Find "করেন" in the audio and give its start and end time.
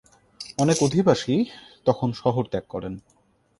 2.69-2.93